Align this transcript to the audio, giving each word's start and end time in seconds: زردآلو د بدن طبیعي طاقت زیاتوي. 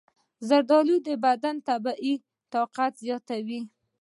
زردآلو 0.47 0.95
د 1.07 1.09
بدن 1.25 1.55
طبیعي 1.67 2.13
طاقت 2.53 2.91
زیاتوي. 3.03 3.61